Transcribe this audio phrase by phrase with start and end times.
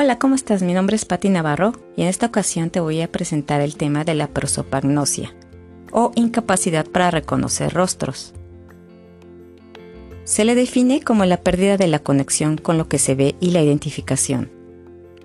[0.00, 0.62] Hola, ¿cómo estás?
[0.62, 4.04] Mi nombre es Patti Navarro y en esta ocasión te voy a presentar el tema
[4.04, 5.34] de la prosopagnosia
[5.90, 8.32] o incapacidad para reconocer rostros.
[10.22, 13.50] Se le define como la pérdida de la conexión con lo que se ve y
[13.50, 14.52] la identificación.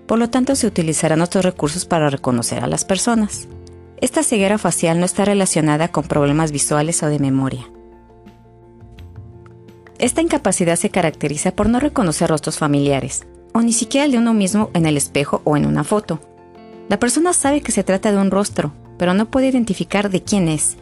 [0.08, 3.46] Por lo tanto, se utilizarán otros recursos para reconocer a las personas.
[4.00, 7.70] Esta ceguera facial no está relacionada con problemas visuales o de memoria.
[10.00, 14.34] Esta incapacidad se caracteriza por no reconocer rostros familiares, o ni siquiera el de uno
[14.34, 16.20] mismo en el espejo o en una foto.
[16.88, 20.48] La persona sabe que se trata de un rostro, pero no puede identificar de quién
[20.48, 20.76] es.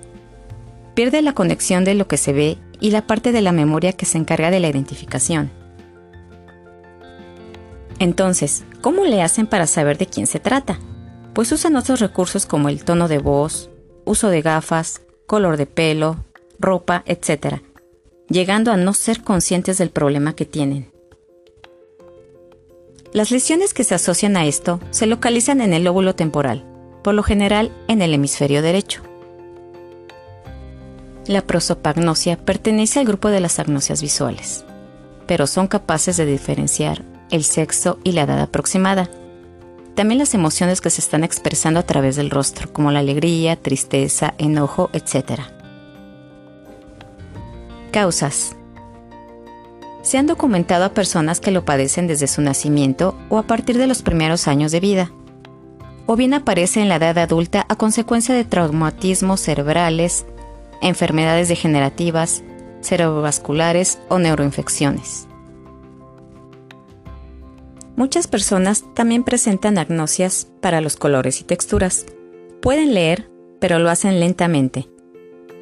[0.94, 4.06] Pierde la conexión de lo que se ve y la parte de la memoria que
[4.06, 5.50] se encarga de la identificación.
[7.98, 10.80] Entonces, ¿cómo le hacen para saber de quién se trata?
[11.34, 13.70] Pues usan otros recursos como el tono de voz,
[14.04, 16.24] uso de gafas, color de pelo,
[16.58, 17.60] ropa, etc.,
[18.28, 20.91] llegando a no ser conscientes del problema que tienen.
[23.12, 26.64] Las lesiones que se asocian a esto se localizan en el lóbulo temporal,
[27.02, 29.02] por lo general en el hemisferio derecho.
[31.26, 34.64] La prosopagnosia pertenece al grupo de las agnosias visuales,
[35.26, 39.10] pero son capaces de diferenciar el sexo y la edad aproximada.
[39.94, 44.32] También las emociones que se están expresando a través del rostro, como la alegría, tristeza,
[44.38, 45.42] enojo, etc.
[47.90, 48.56] Causas.
[50.12, 53.86] Se han documentado a personas que lo padecen desde su nacimiento o a partir de
[53.86, 55.10] los primeros años de vida,
[56.04, 60.26] o bien aparece en la edad adulta a consecuencia de traumatismos cerebrales,
[60.82, 62.44] enfermedades degenerativas,
[62.82, 65.28] cerebrovasculares o neuroinfecciones.
[67.96, 72.04] Muchas personas también presentan agnosias para los colores y texturas.
[72.60, 74.90] Pueden leer, pero lo hacen lentamente.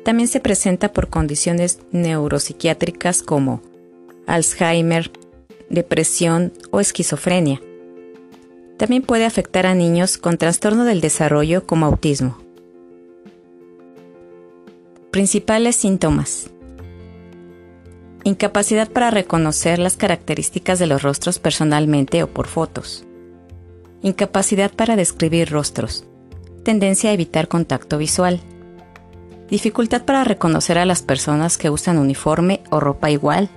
[0.04, 3.69] También se presenta por condiciones neuropsiquiátricas como
[4.30, 5.10] Alzheimer,
[5.70, 7.60] depresión o esquizofrenia.
[8.76, 12.38] También puede afectar a niños con trastorno del desarrollo como autismo.
[15.10, 16.48] Principales síntomas.
[18.22, 23.04] Incapacidad para reconocer las características de los rostros personalmente o por fotos.
[24.00, 26.04] Incapacidad para describir rostros.
[26.62, 28.38] Tendencia a evitar contacto visual.
[29.50, 33.50] Dificultad para reconocer a las personas que usan uniforme o ropa igual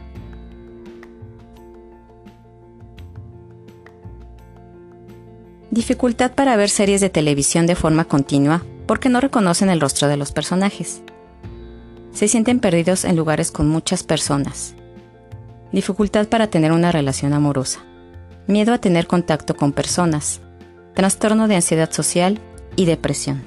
[5.74, 10.18] Dificultad para ver series de televisión de forma continua porque no reconocen el rostro de
[10.18, 11.02] los personajes.
[12.12, 14.76] Se sienten perdidos en lugares con muchas personas.
[15.72, 17.80] Dificultad para tener una relación amorosa.
[18.46, 20.42] Miedo a tener contacto con personas.
[20.94, 22.40] Trastorno de ansiedad social
[22.76, 23.42] y depresión.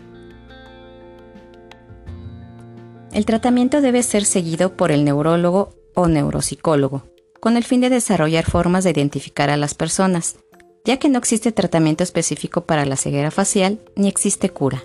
[3.13, 7.05] El tratamiento debe ser seguido por el neurólogo o neuropsicólogo,
[7.39, 10.39] con el fin de desarrollar formas de identificar a las personas
[10.87, 14.83] ya que no existe tratamiento específico para la ceguera facial ni existe cura.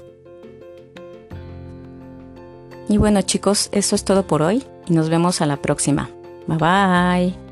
[2.90, 6.10] Y bueno chicos, eso es todo por hoy y nos vemos a la próxima.
[6.48, 7.51] Bye bye.